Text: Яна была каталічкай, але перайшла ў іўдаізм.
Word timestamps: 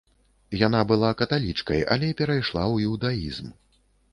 Яна 0.67 0.79
была 0.91 1.11
каталічкай, 1.19 1.83
але 1.97 2.09
перайшла 2.23 2.63
ў 2.73 2.75
іўдаізм. 2.89 3.53